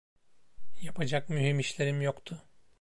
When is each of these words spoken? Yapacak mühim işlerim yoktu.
Yapacak 0.81 1.29
mühim 1.29 1.59
işlerim 1.59 2.01
yoktu. 2.01 2.41